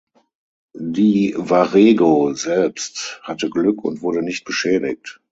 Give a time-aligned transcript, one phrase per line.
[0.73, 5.21] Die "Warrego" selbst hatte Glück und wurde nicht beschädigt.